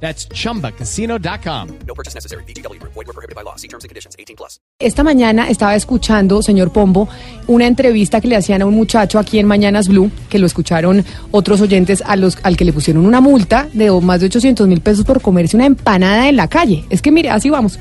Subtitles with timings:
[0.00, 1.68] That's chumbacasino.com.
[1.86, 2.44] No purchase necessary.
[2.44, 2.80] BGW.
[2.82, 3.56] Void were prohibited by law.
[3.56, 4.14] See terms and conditions.
[4.18, 4.60] 18 plus.
[4.78, 7.08] Esta mañana estaba escuchando, señor Pombo,
[7.46, 11.02] una entrevista que le hacían a un muchacho aquí en Mañanas Blue, que lo escucharon
[11.30, 14.82] otros oyentes a los, al que le pusieron una multa de más de 800 mil
[14.82, 16.84] pesos por comerse una empanada en la calle.
[16.90, 17.78] Es que mire, así vamos.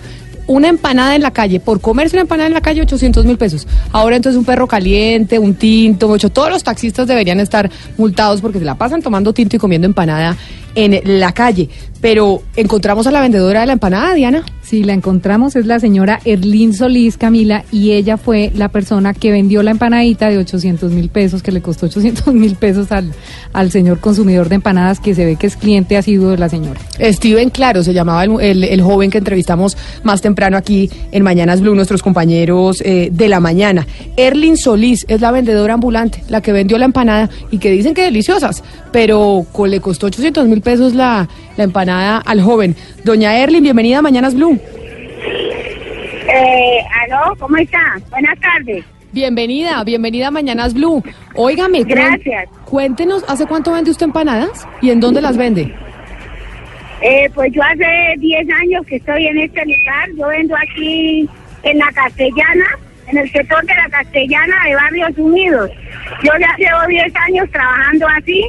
[0.48, 3.68] Una empanada en la calle, por comerse una empanada en la calle, 800 mil pesos.
[3.92, 6.30] Ahora entonces un perro caliente, un tinto, mucho.
[6.30, 10.38] Todos los taxistas deberían estar multados porque se la pasan tomando tinto y comiendo empanada
[10.76, 11.70] en la calle.
[12.02, 14.44] Pero encontramos a la vendedora de la empanada, Diana.
[14.62, 19.32] Sí, la encontramos, es la señora Erlín Solís Camila y ella fue la persona que
[19.32, 23.12] vendió la empanadita de 800 mil pesos, que le costó 800 mil pesos al,
[23.54, 26.80] al señor consumidor de empanadas que se ve que es cliente asiduo de la señora.
[27.00, 31.62] Steven Claro se llamaba el, el- el joven que entrevistamos más temprano aquí en Mañanas
[31.62, 33.88] Blue, nuestros compañeros eh, de la mañana.
[34.18, 38.02] Erlin Solís es la vendedora ambulante, la que vendió la empanada y que dicen que
[38.04, 42.76] deliciosas, pero le costó 800 mil pesos la, la empanada al joven.
[43.06, 44.60] Doña Erlin, bienvenida a Mañanas Blue.
[46.28, 47.80] Eh, aló, ¿cómo está?
[48.10, 48.84] Buenas tardes.
[49.14, 51.02] Bienvenida, bienvenida a Mañanas Blue.
[51.36, 52.50] Óigame, Gracias.
[52.66, 55.74] cuéntenos, ¿hace cuánto vende usted empanadas y en dónde las vende?
[57.02, 60.10] Eh, pues yo hace 10 años que estoy en este lugar.
[60.18, 61.30] Yo vendo aquí
[61.64, 62.66] en la Castellana,
[63.08, 65.70] en el sector de la Castellana de Barrios Unidos.
[66.24, 68.44] Yo ya llevo 10 años trabajando así,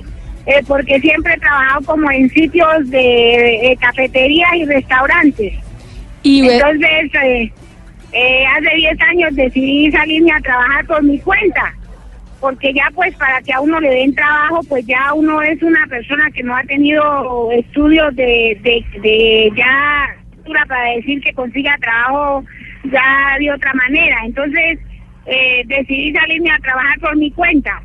[0.47, 5.55] eh, porque siempre he trabajado como en sitios de, eh, cafeterías y restaurantes.
[6.23, 7.53] Y Entonces, eh,
[8.13, 11.75] eh, hace 10 años decidí salirme a trabajar por mi cuenta,
[12.41, 15.87] porque ya pues para que a uno le den trabajo, pues ya uno es una
[15.87, 20.17] persona que no ha tenido estudios de, de, de ya
[20.69, 22.45] para decir que consiga trabajo
[22.85, 24.17] ya de otra manera.
[24.25, 24.79] Entonces,
[25.27, 27.83] eh, decidí salirme a trabajar por mi cuenta.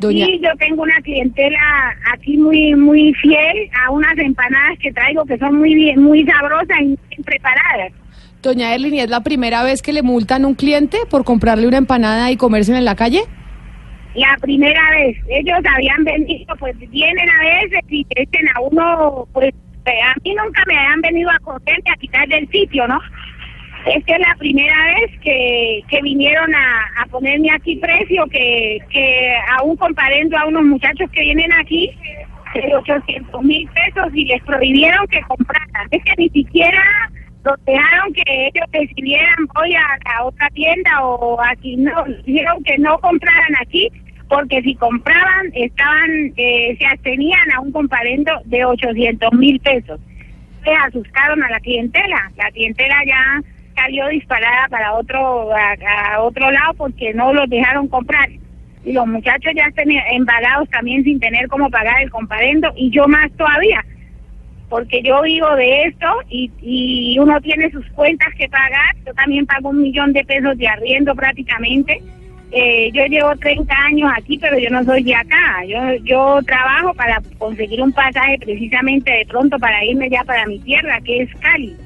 [0.00, 5.24] Doña- Y yo tengo una clientela aquí muy muy fiel a unas empanadas que traigo
[5.26, 7.92] que son muy bien, muy sabrosas y bien preparadas.
[8.42, 11.66] Doña Erlin, ¿y es la primera vez que le multan a un cliente por comprarle
[11.68, 13.20] una empanada y comérsela en la calle?
[14.14, 19.52] La primera vez, ellos habían venido, pues vienen a veces y dicen a uno, pues
[19.86, 22.98] a mí nunca me habían venido a coger ni a quitar del sitio, ¿no?
[23.86, 29.34] Esta es la primera vez que, que vinieron a, a ponerme aquí precio, que, que
[29.58, 31.90] aún comparando a unos muchachos que vienen aquí
[32.54, 35.88] de 800 mil pesos y les prohibieron que compraran.
[35.90, 36.82] Es que ni siquiera
[37.44, 42.76] los dejaron que ellos decidieran voy a la otra tienda o aquí, no, dijeron que
[42.78, 43.88] no compraran aquí
[44.28, 49.98] porque si compraban estaban, eh, se abstenían a un comparendo de 800 mil pesos.
[50.62, 53.42] Se asustaron a la clientela, la clientela ya
[53.74, 58.28] salió disparada para otro a otro lado porque no los dejaron comprar.
[58.84, 63.06] Y los muchachos ya están embalados también sin tener cómo pagar el comparendo y yo
[63.08, 63.84] más todavía
[64.70, 68.94] porque yo vivo de esto y, y uno tiene sus cuentas que pagar.
[69.04, 72.00] Yo también pago un millón de pesos de arriendo prácticamente.
[72.52, 75.64] Eh, yo llevo 30 años aquí pero yo no soy de acá.
[75.66, 80.60] Yo yo trabajo para conseguir un pasaje precisamente de pronto para irme ya para mi
[80.60, 81.76] tierra que es Cali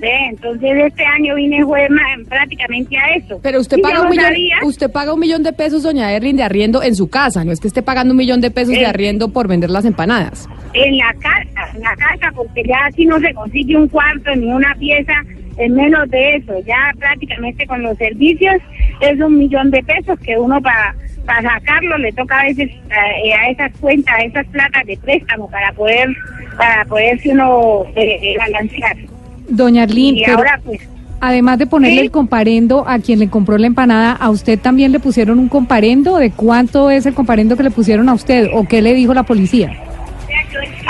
[0.00, 0.10] ¿Ve?
[0.30, 3.38] Entonces este año vine ma- prácticamente a eso.
[3.42, 4.56] Pero usted paga un millón, sabía.
[4.64, 7.60] usted paga un millón de pesos, doña Erlin, de arriendo en su casa, no es
[7.60, 8.86] que esté pagando un millón de pesos de Eh.
[8.86, 10.48] arriendo por vender las empanadas.
[10.76, 14.46] en la casa, en la casa, porque ya aquí no se consigue un cuarto ni
[14.52, 15.12] una pieza
[15.56, 16.54] en menos de eso.
[16.66, 18.56] Ya prácticamente con los servicios
[19.00, 20.94] es un millón de pesos que uno para
[21.24, 25.48] para sacarlo le toca a veces eh, a esas cuentas, a esas platas de préstamo
[25.48, 26.08] para poder
[26.58, 28.96] para poderse uno eh, eh, balancear.
[29.48, 30.80] Doña Y pero ahora pues
[31.20, 32.04] además de ponerle Sí.
[32.06, 36.16] el comparendo a quien le compró la empanada, ¿a usted también le pusieron un comparendo?
[36.18, 38.48] ¿De cuánto es el comparendo que le pusieron a usted?
[38.52, 39.72] ¿O qué le dijo la policía?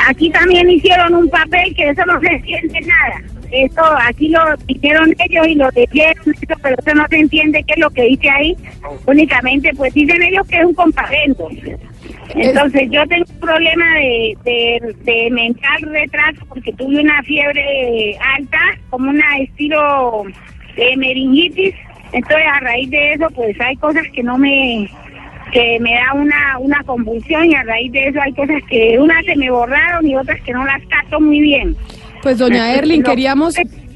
[0.08, 3.22] Aquí también hicieron un papel que eso no se entiende nada.
[3.54, 7.78] Eso aquí lo hicieron ellos y lo eso, pero eso no se entiende qué es
[7.78, 8.56] lo que dice ahí.
[9.06, 11.48] Únicamente, pues dicen ellos que es un comparendo.
[12.34, 18.58] Entonces yo tengo un problema de, de, de mental retraso porque tuve una fiebre alta,
[18.90, 20.24] como una estilo
[20.76, 21.76] de meningitis.
[22.12, 24.90] Entonces a raíz de eso, pues hay cosas que no me
[25.52, 29.24] que me da una, una convulsión y a raíz de eso hay cosas que unas
[29.24, 31.76] se me borraron y otras que no las capto muy bien.
[32.24, 33.10] Pues doña Erlin, No.
[33.10, 33.54] queríamos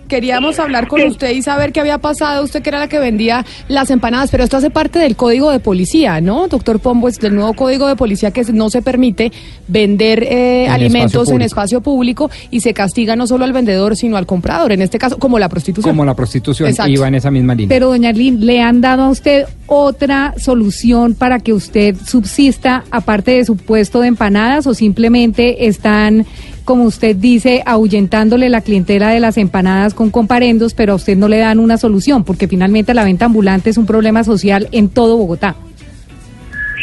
[0.09, 2.43] queríamos hablar con usted y saber qué había pasado.
[2.43, 5.61] Usted que era la que vendía las empanadas, pero esto hace parte del código de
[5.61, 6.49] policía, ¿no?
[6.49, 9.31] Doctor Pombo, es del nuevo código de policía que no se permite
[9.69, 13.97] vender eh, En alimentos espacio en espacio público y se castiga no solo al vendedor,
[13.97, 14.73] sino al comprador.
[14.73, 15.91] En este caso, como la prostitución.
[15.93, 16.91] Como la prostitución Exacto.
[16.91, 17.69] iba en esa misma línea.
[17.69, 23.33] Pero, doña Lynn, ¿le han dado a usted otra solución para que usted subsista aparte
[23.33, 26.25] de su puesto de empanadas o simplemente están,
[26.69, 31.27] como usted dice, ahuyentándole la clientela de las empanadas con comparendos, pero a usted no
[31.27, 32.25] le dan una solución?
[32.25, 35.57] Porque finalmente la venta ambulante es un problema social en todo Bogotá.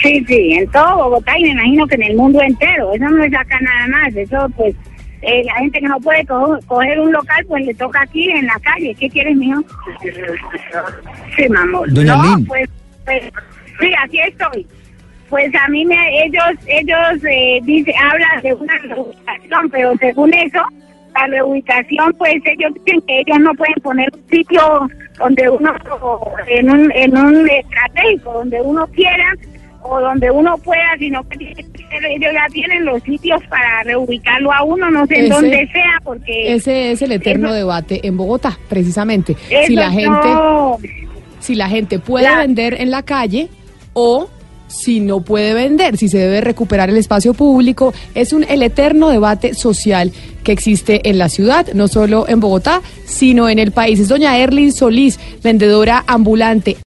[0.02, 2.96] Sí, sí, en todo Bogotá y me imagino que en el mundo entero.
[2.96, 4.16] Eso no es acá nada más.
[4.16, 4.74] Eso, pues,
[5.22, 8.48] eh, la gente que no puede co- coger un local, pues le toca aquí en
[8.48, 8.96] la calle.
[9.00, 9.62] ¿Qué quieres, mijo?
[11.36, 11.94] Sí, mamón.
[11.94, 12.68] Doña no, pues,
[13.06, 13.22] pues,
[13.80, 14.66] sí, aquí estoy.
[15.30, 20.60] Pues a mí me, ellos, ellos eh, dice, hablan de una reubicación, pero según eso,
[21.16, 24.62] la reubicación, pues ellos dicen que ellos no pueden poner un sitio
[25.18, 25.74] donde uno,
[26.48, 29.34] en un, en un estratégico, donde uno quiera
[29.82, 34.90] o donde uno pueda, sino que ellos ya tienen los sitios para reubicarlo a uno,
[34.92, 39.36] no sé en dónde sea, porque Ese es el eterno Eso- debate en Bogotá, precisamente.
[39.66, 40.78] si la gente, no-
[41.40, 43.48] si la gente puede La- vender en la calle
[43.94, 44.28] o
[44.68, 49.10] si no puede vender, si se debe recuperar el espacio público, es un el eterno
[49.10, 50.12] debate social
[50.44, 54.00] que existe en la ciudad, no solo en Bogotá, sino en el país.
[54.00, 56.78] Es doña Erlin Solís, vendedora ambulante.